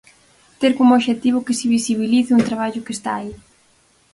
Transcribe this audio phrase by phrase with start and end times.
[0.59, 3.31] Ter como obxectivo que se visibilice un traballo que está aí.